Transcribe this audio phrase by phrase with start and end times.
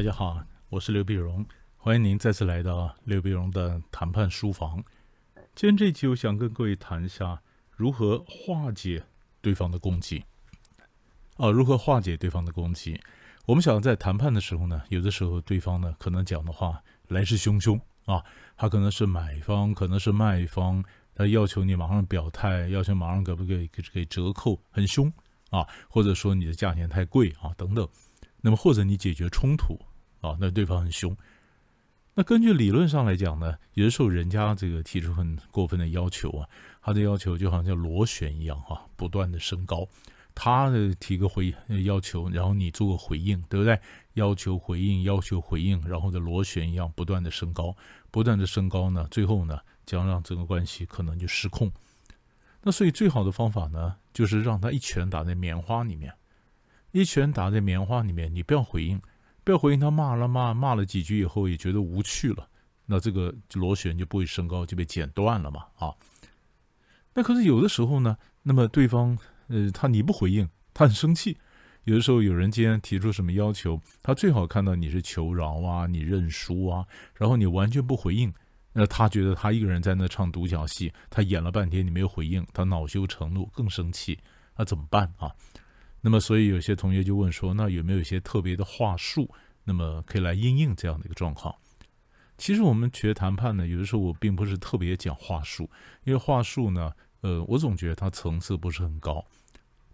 [0.00, 1.44] 大家好，我是刘碧荣，
[1.76, 4.82] 欢迎您再次来到刘碧荣的谈判书房。
[5.54, 7.42] 今天这期我想跟各位谈一下
[7.76, 9.04] 如何化解
[9.42, 10.24] 对方的攻击。
[11.36, 12.98] 啊，如何化解对方的攻击？
[13.44, 18.24] 我们想在谈判的时候呢，有的时候对方呢可能讲的话来势汹汹啊，
[18.56, 20.82] 他可能是买方，可能是卖方，
[21.14, 25.12] 他要求你马上表态，要求马上给不给给给折扣，很凶
[25.50, 27.86] 啊，或者说你的价钱太贵啊等等。
[28.40, 29.78] 那么或者你解决冲突
[30.20, 31.16] 啊，那对方很凶。
[32.14, 36.48] 那根据理论上来讲呢，有的时候人家这个提出很过分的要求啊，
[36.82, 39.86] 他的要求就好像螺旋一样哈，不断的升高。
[40.32, 43.78] 他的提个回要求，然后你做个回应，对不对？
[44.14, 47.76] 要求回应，要求回应，然后的螺旋一样不断的升高，
[48.10, 51.70] 不断的升高呢，最后呢将让整个关系可能就失控。
[52.62, 56.12] 那所以最好的方法呢，就是让他一拳打在棉花里面。
[56.92, 59.00] 一拳打在棉花里面，你不要回应，
[59.50, 59.80] 要回应。
[59.80, 62.48] 他骂了骂骂了几句以后，也觉得无趣了，
[62.86, 65.94] 那这个螺旋就不会升高，就被剪断了嘛啊。
[67.14, 71.36] 那可是有的时候呢，那么对方呃，他你不回应，他很生气。
[71.84, 78.32] 有的时候有人今天提出什么要求，他最好看到你是求饶啊，你认输啊，然后你完全不回应，
[78.74, 84.18] 那他觉得他一个人在那唱独角戏，他演了半天你没有回应，他恼羞成怒，更生气，
[84.56, 85.32] 那怎么办啊？
[86.02, 89.30] 那么，所以有些同学就问说，那有没有一些特别的话术，
[89.64, 91.54] 那么可以来应应这样的一个状况？
[92.38, 95.70] 其实我们学谈判呢，有的时候我并不是特别讲话术，
[96.04, 96.90] 因为话术呢，
[97.20, 99.22] 呃，我总觉得它层次不是很高。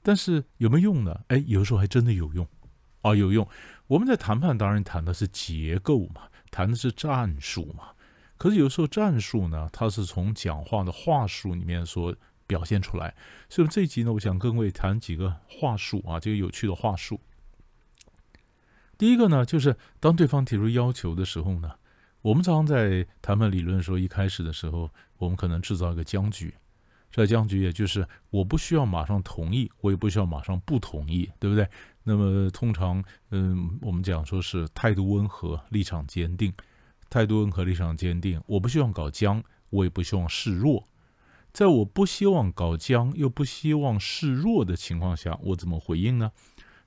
[0.01, 1.21] 但是有没有用呢？
[1.27, 2.47] 哎，有的时候还真的有用，
[3.01, 3.49] 啊，有用。
[3.89, 7.89] 我们在谈判当然谈的是结构嘛，谈的是战术嘛。
[8.37, 12.15] 可是有时候战术呢，它是从讲话的话术里面说。
[12.47, 13.15] 表现出来，
[13.49, 17.21] 所以这一集呢，我想跟各位谈几个话术啊，这个有趣的话术。
[18.97, 21.73] 第一个呢，就是当对方提出要求的时候呢，
[22.23, 26.55] 我们常常在谈判理论说，一开始的时候，我们可能制造一个僵局。
[27.11, 31.67] 这僵局也就是我不需要马上同意，我也不需要马上不同意，对不对？
[32.03, 36.53] 那么通常，嗯，我们讲说是态度温和，立场坚定，
[37.09, 38.41] 态度温和，立场坚定。
[38.47, 40.87] 我不希望搞僵，我也不希望示弱。
[41.57, 46.31] 在我不希望搞僵又不希望示弱的情况下，我怎么回应呢？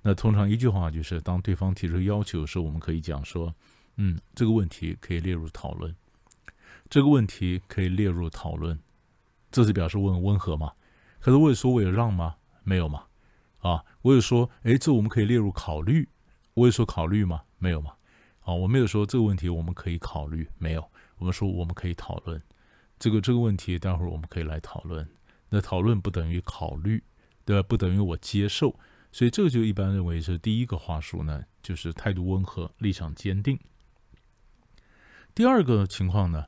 [0.04, 3.52] 那通常一句话就是，当对方提出要求的时候，我们可以讲说
[3.98, 5.96] ：“嗯，这个问题可以列入讨论。”
[6.88, 8.80] 这个问题可以列入讨论，
[9.50, 10.74] 这是表示问温和吗？
[11.20, 12.36] 可是我有说我有让吗？
[12.62, 13.06] 没有嘛？
[13.62, 16.08] 啊，我有说，哎，这我们可以列入考虑。
[16.54, 17.42] 我有说考虑吗？
[17.58, 17.94] 没有嘛？
[18.42, 20.92] 啊，我没有说这个问题我们可以考虑，没有。
[21.18, 22.40] 我们说我们可以讨论。
[23.00, 25.08] 这个这个问题，待会儿我们可以来讨论。
[25.50, 27.02] 那讨论不等于考虑，
[27.46, 27.66] 对吧？
[27.68, 28.78] 不等于我接受，
[29.12, 33.58] 所以这个就一般认为是第一个话术呢，就是态度温和，立场坚定。
[35.34, 36.46] 第二个情况呢，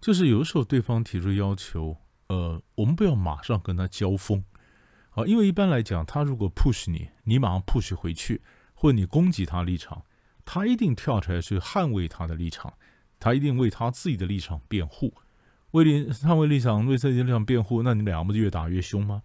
[0.00, 1.98] 就是有的时候对方提出要求，
[2.28, 4.44] 呃，我们不要马上跟他交锋
[5.10, 8.40] 啊，因为一般来讲，他如果 push 你，你马上 push 回去，
[8.72, 10.04] 或者你攻击他立场，
[10.44, 12.72] 他一定跳出来去捍卫他的立场，
[13.18, 15.12] 他一定为他自己的立场辩护。
[15.72, 19.22] 为立捍卫立场，为自己的立场辩护，那你们两个不就越打越凶吗？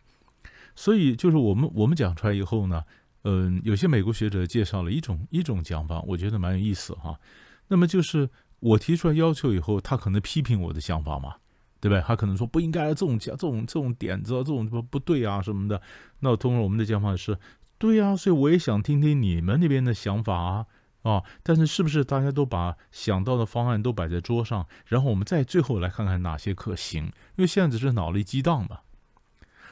[0.76, 2.84] 所以就是我们我们讲出来以后呢，
[3.24, 7.20] 嗯，有些美国学者介绍了一种一种讲法，我觉得蛮有意思哈。
[7.68, 11.36] 那么就是我提出来要求以后，他可能批评我的想法嘛，
[11.80, 12.02] 对不对？
[12.02, 15.82] 他可能说不应该这种讲这种这种点子，这种不不对啊什么的。
[16.20, 17.38] 那通过我们的讲法是，
[17.78, 20.66] 对啊，所以我也想听听你们那边的想法啊。
[21.04, 27.06] 啊，但是是不是大家都把想到的方案都摆在桌上，然后我们再最后来看看哪些可行？
[27.06, 28.80] 因为现在只是脑力激荡嘛，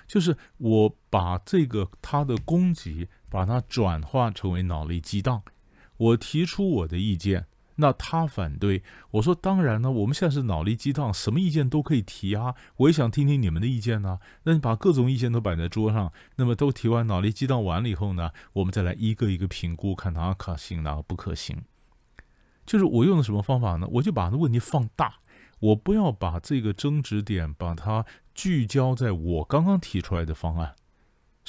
[0.07, 5.41] 就是我把这个他的供给，把它转化成为脑力激荡，
[5.97, 7.47] 我提出我的意见。
[7.75, 12.55] 那他反对我说：“当然呢，我们现在是脑力激荡，什么意见都可以提啊。
[12.77, 14.19] 我也想听听你们的意见呢。
[14.43, 21.63] 那你把各种意见都摆在桌上，那么都提完脑力激荡完了以后呢，我们再来一个一个评估，看哪个可行，哪个不可行。
[22.65, 23.87] 就是我用的什么方法呢？
[23.93, 25.15] 我就把那问题放大，
[25.59, 30.75] 我不要把这个争执点把它聚焦在我刚刚提出来的方案。”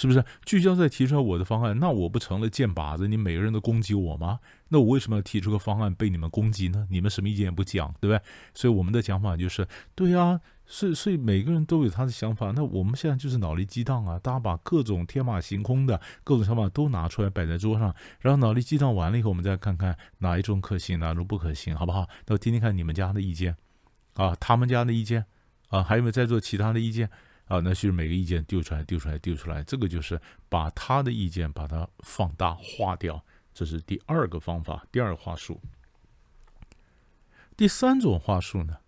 [0.02, 1.78] 是不是聚焦在提出来我的方案？
[1.78, 3.06] 那我不成了箭靶子？
[3.06, 4.40] 你每个人都攻击我吗？
[4.66, 6.88] 那我为什么要提出个方案被你们攻击呢？
[6.90, 8.20] 你们什么意见也不讲，对不对？
[8.52, 9.64] 所以我们的讲法就是，
[9.94, 12.52] 对啊，所以所以每个人都有他的想法。
[12.56, 22.08] 那我们现在就是脑力激荡啊，大家把各种天马行空的各种想法都拿出来摆在桌上，然后脑力激荡完了以后，我们再看看哪一种可行，哪种不可行，好不好？
[22.26, 23.55] 那我听听看你们家的意见，
[24.14, 25.26] 啊，他们家的意见，
[25.69, 27.08] 啊，还有没有在座其他的意见？
[27.47, 33.23] 啊，那就是每个意见丢出来，丢出来，丢出来，这个就是把他的意见把它放大化掉，
[33.53, 35.61] 这是第二个方法，第二个话术。
[37.56, 38.79] 第三种话术呢，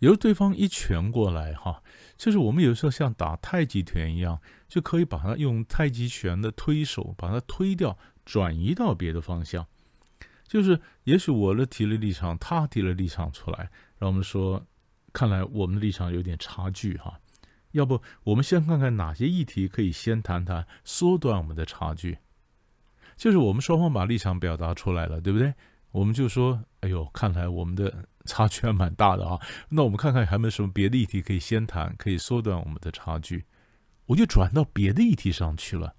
[0.00, 1.82] 由对方一拳过来，哈，
[2.18, 7.96] 就是我们有时候像打太极拳一样，就可以把它用太极拳的推手把它推掉，
[8.26, 9.66] 转移到别的方向。
[10.46, 14.64] 就是也许我的提了立场，他提了立场出来，让我们说，
[15.12, 17.18] 看来我们的立场有点差距，哈。
[17.76, 22.18] 要不我们先看看哪些议题可以先谈谈，缩短我们的差距。
[23.16, 25.54] 就是我们双方把立场表达出来了，对不对？
[25.92, 29.40] 我们就说：“哎呦，看来我们的差距还蛮大的啊。”
[29.70, 33.44] 那我们看看还有没有什么别的议题可以先谈，可以缩短我们的差距。
[34.06, 35.94] 我就转到别的议题上去了。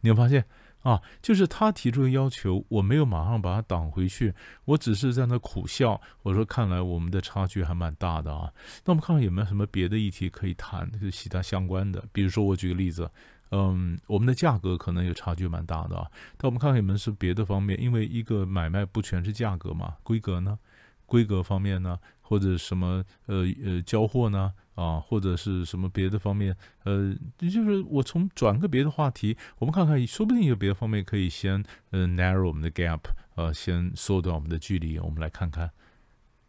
[0.00, 0.46] 你会发现
[0.82, 1.00] 啊？
[1.20, 4.34] 就是他提出的要求，我没有马上把他挡回去，
[4.64, 6.00] 我只是在那苦笑。
[6.22, 8.52] 我说：“看来我们的差距还蛮大的啊。”
[8.84, 12.04] 那我们看看有没有什么别的议题可以谈，就是其他相关的。
[12.12, 13.10] 比如说，我举个例子。
[13.54, 16.10] 嗯，我们的价格可能有差距蛮大的啊。
[16.38, 20.58] 但我们看看有没有是别的方面，因为一个买卖不全是价格嘛，规格呢，
[21.04, 21.98] 规格方面呢，
[22.32, 33.00] 或者什么呃呃交货呢啊，或者是什么别的方面，呃，就是我从转个别的话题，我们看看，说不定有别的方面可以先呃 narrow 我们的 gap，
[33.34, 34.98] 呃，先缩短我们的距离。
[34.98, 35.72] 我们来看看，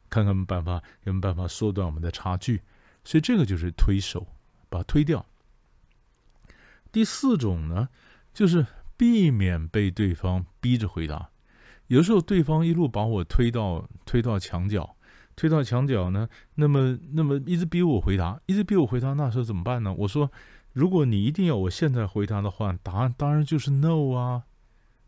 [0.09, 2.61] 看看办法有没有办法缩短我们的差距。
[3.03, 4.25] 所以这个就是推手，
[4.69, 5.25] 把它推掉。
[6.93, 7.89] 第四种呢，
[8.33, 8.65] 就是
[8.95, 11.31] 避免被对方逼着回答。
[11.87, 14.95] 有时候对方一路把我推到推到墙角，
[15.35, 19.93] 推到墙角呢，那么那么一直逼我回答，一直逼我回答，那时候怎么办呢？
[19.93, 20.31] 我说，
[20.73, 24.43] 如果你一定要我现在回答的话，答案当然就是 no 啊。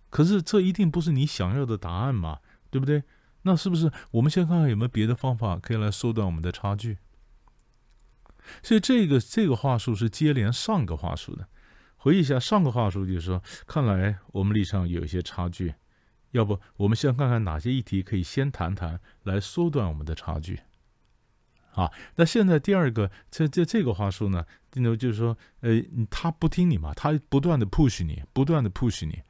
[0.09, 2.39] 可是这一定不是你想要的答案嘛，
[2.69, 3.03] 对不对？
[3.41, 6.97] 那是不是我们先看看有没有别的方法可以来缩短我们的差距？
[8.63, 11.47] 所以这个这个话术是接连上个话术的。
[11.97, 15.73] 回忆一下上个话术，就是说，看来我们立场有一些差距，
[16.35, 20.59] 要不我们先看看哪些议题可以先谈谈，来缩短我们的差距。
[21.71, 29.21] 啊，那现在第二个，这这这个话术呢，镜头就是说，呃，他不听你嘛，他不断的 push 你，不断的 push 你，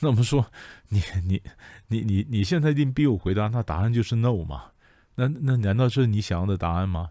[0.00, 0.50] 那我们说，
[0.88, 1.42] 你你
[1.88, 4.72] 你你你现在一定逼我回答，那答案就是 no 嘛？
[5.14, 7.10] 那那难道是你想要的答案吗？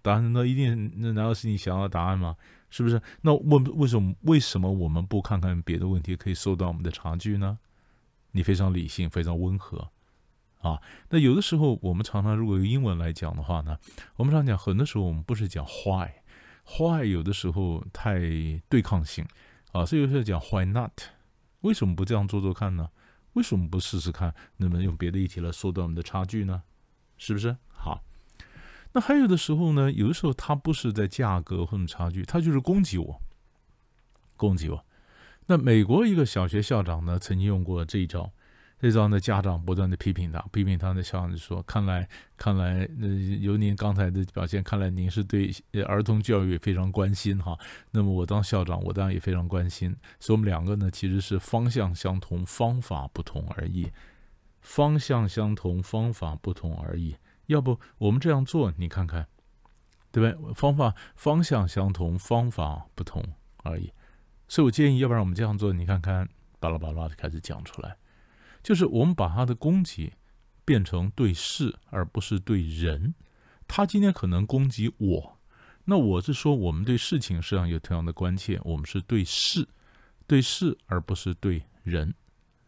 [0.00, 2.36] 答案那一定那难道是你想要的答案吗？
[2.70, 3.00] 是不是？
[3.20, 7.58] 那问为什么为什么我们不看看别的问题，可以缩短我们的差距呢？
[8.32, 9.90] 你非常理性，非常温和，
[10.60, 10.82] 啊。
[11.08, 13.78] 那有的时候我们常常如果用英文来讲的话呢，
[14.16, 18.18] 我们常讲很多时候我们不是讲 why，why 有的时候太
[18.68, 19.24] 对抗性，
[19.72, 20.92] 啊，所以有时候讲 why not？
[21.60, 22.90] 为什么不这样做做看呢？
[23.34, 26.62] 为什么不试试看能不能用别的议题来缩短我们的差距呢？
[27.16, 27.56] 是不是？
[27.68, 28.02] 好。
[28.94, 33.22] 那还有的时候呢，有的时候他不是在价格或者差距，他就是攻击我，
[34.36, 34.84] 攻击我。
[35.46, 38.30] 那美国一个小学校长呢，曾经用过这一招，
[38.80, 43.08] 这招呢，家长不断的批评他，批评他的校长就说：“看来，看来，呃，
[43.40, 45.52] 由您刚才的表现，看来您是对
[45.86, 47.58] 儿童教育非常关心哈。
[47.90, 49.94] 那么我当校长，我当然也非常关心。
[50.20, 53.90] 所以，我们两个呢，其实是方向相同，方法不同而已。
[54.60, 59.26] 方向相同，方法不同而已。”要不我们这样做，你看看，
[60.12, 60.54] 对不对？
[60.54, 63.22] 方法方向相同，方法不同
[63.64, 63.92] 而已。
[64.52, 66.28] 所以我建议，要不然我们这样做，你看看，
[66.60, 67.96] 巴拉巴拉的开始讲出来，
[68.62, 70.12] 就是我们把他的攻击
[70.62, 73.14] 变成对事，而不是对人。
[73.66, 75.38] 他今天可能攻击我，
[75.86, 79.66] 那我是说，我们对事情实际上有同样的关切，我们是对事，
[80.26, 82.12] 对事而不是对人，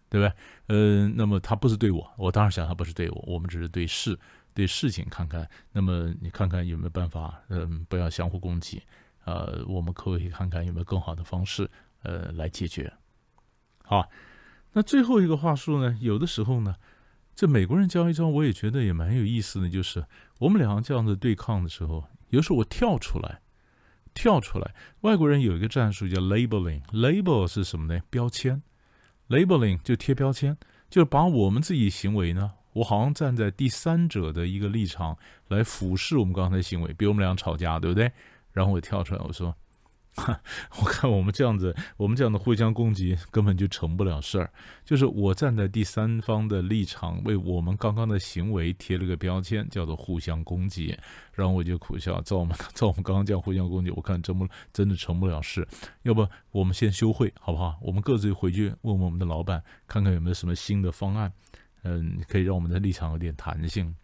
[0.08, 0.32] 对不对？
[0.68, 4.18] 嗯，那么他不是对我，我当然想他不是对我，我们只是对事。
[4.54, 8.80] 对事情看看，那么你看看有没有办法，嗯，不要相互攻击，
[9.24, 11.70] 呃，我们可以看看有没有更好的方式，
[12.02, 12.92] 呃，来解决。
[13.82, 14.08] 好，
[14.72, 15.96] 那最后一个话术呢？
[16.00, 16.76] 有的时候呢，
[17.34, 20.04] 这美国人教一招，我也觉得也蛮有意思的，就是
[20.38, 23.40] 我们两个这样子对抗的时候，有时候我跳出来，
[24.14, 24.74] 跳出来。
[25.02, 28.00] 外国人有一个战术叫 labeling，label 是什么呢？
[28.10, 28.62] 标签
[29.28, 30.56] ，labeling 就贴标签，
[30.88, 32.52] 就是把我们自己行为呢。
[32.74, 35.16] 我好像站在第三者的一个立场
[35.46, 38.10] 来俯视我们刚才行为，比如我们俩吵架，对不对？
[38.54, 39.54] 然后我跳出来，我说
[40.80, 44.50] ：“我看我们这样子，我们这样的互相攻击根本就成不了事儿。
[44.84, 50.96] 就是我站在第三方的立场，为我们刚刚的行为贴了个标签，叫做互相攻击。
[51.32, 55.66] 然后我就苦笑，照我们 照我们刚刚这样互相攻击，我看真不真的成不了事。
[56.02, 57.76] 要不我们先休会好不好？
[57.82, 61.32] 我们各自回去问问我们的老板，看看有没有什么新的方案。”
[61.86, 63.94] 嗯，可以让我们的立场有点弹性。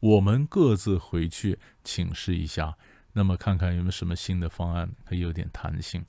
[0.00, 2.76] 我们各自回去请示一下，
[3.14, 6.04] 那么看看有没有什么新的方案可以有点弹性。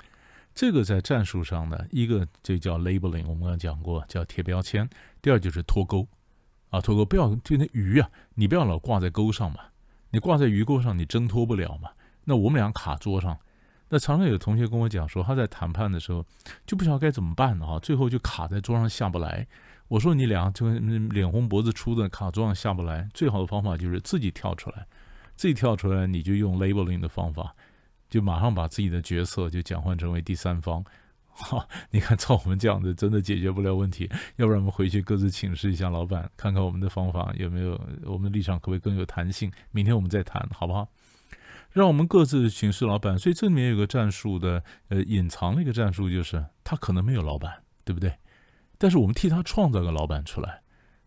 [0.53, 4.85] 这个在战术上呢，一个就叫 labeling，我们刚刚讲过，叫贴标签；
[5.21, 6.07] 第二就是脱钩，
[6.69, 9.59] 啊，脱钩不要就那鱼啊，你不要老挂在钩上嘛，
[10.09, 11.91] 你挂在鱼钩上，你挣脱不了嘛。
[12.23, 13.37] 那我们俩卡桌上，
[13.89, 16.25] 那常常有同学跟我讲说，他在谈判的时候
[16.65, 19.45] 就不晓得该怎么办啊，最后就卡在桌上下不来。
[19.89, 24.87] 我说你俩就脸红脖子粗的卡桌上下不来，最好的方法就是自己跳出来，
[25.35, 27.55] 自己跳出来，你就用 labeling 的方法。
[28.09, 30.83] 就马上把自己的角色就转换成为第三方，
[31.27, 37.71] 哈，你看照我们这样子真的解决不了问题，要不然我们回去各自请示一下老板，看看我们的方法有没有，
[38.03, 39.51] 我们的立场可不可以更有弹性？
[39.71, 40.87] 明天我们再谈，好不好？
[41.71, 43.17] 让我们各自请示老板。
[43.17, 48.13] 所以这里面有个战术的，呃，隐藏的一个战术就是他可能没有老板，对不对？
[48.77, 50.61] 但是我们替他创造个老板出来，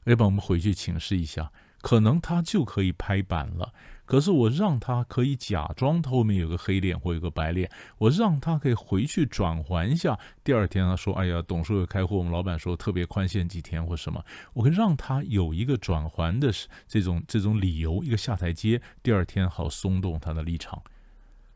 [0.04, 3.72] 要不然我们回去请示一下，可能他就可以拍板了。
[4.04, 10.18] 可是我让他可以假装后面有个黑脸或有个白脸，我让他可以回去转还一下。
[10.42, 16.50] 第二天他说：“哎呀，董事会开会，我们老板说特别宽限几天或什么。”我可以让他有一个转还的
[16.86, 18.80] 这种这种理由，一个下台阶。
[19.02, 20.82] 第二天好松动他的立场。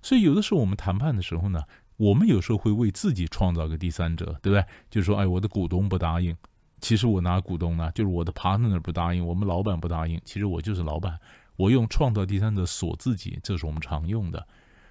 [0.03, 1.63] 所以有的时候我们谈判的时候呢，
[1.97, 4.63] 我们有时候会为自己创造个第三者，对不对？
[4.91, 6.37] 就是说，哎，我的股东不答应，
[6.83, 7.91] 其实我拿股东呢？
[7.95, 11.19] 就是我的 partner 不答应，我们老板不答应，其实我就是老板。
[11.57, 14.47] 我用创造第三者锁自己，这是我们常用的。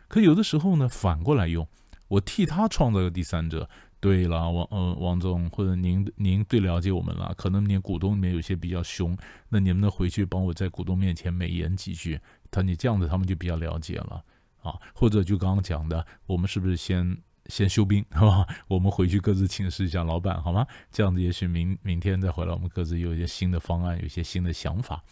[0.08, 1.68] 可有的时候呢，反过来用，
[2.08, 3.70] 我替他创造个第三者。
[4.00, 9.16] 对了，王呃王总或者您您最了解我们了，可能您股东里面有些比较凶，
[9.50, 12.20] 那你们能回去帮我在股东面前美言几句？
[12.50, 14.24] 他你这样子，他们就比较了解了
[14.64, 14.74] 啊。
[14.96, 17.16] 或者就刚刚讲的，我们是不是先
[17.52, 18.48] 先休兵， 好吧？
[18.68, 20.66] 我们回去各自请示一下老板，好吗？
[20.92, 25.04] 这样子也许明明天再回来，我们各自有一些新的方案，有一些新的想法。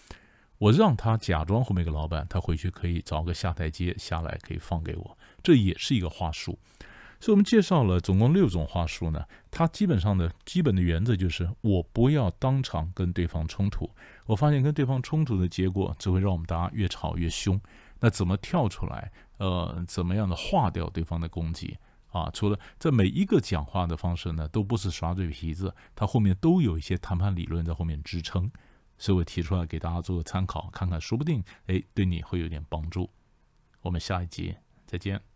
[0.58, 6.58] 我让他假装后面一个老板，他回去可以找个下台阶下来，可以放给我，这也是一个话术。
[7.22, 13.90] 所以我们介绍了总共六种话术呢，它基本上的基本的原则就是我不要当场跟对方冲突。
[14.26, 17.60] 我发现跟对方冲突的结果只会让我们大家越吵越凶。
[18.00, 19.12] 那怎么跳出来？
[19.38, 21.78] 呃，怎么样的化掉对方的攻击
[22.12, 22.30] 啊？
[22.32, 28.52] 除了这每一个讲话的方式呢，都不是耍嘴皮子，他后面都有一些谈判理论在后面支撑。
[28.98, 33.10] 所以我提出来给大家做个参考，看看说不定哎对你会有点帮助。
[33.82, 35.29] 我们下一集再见。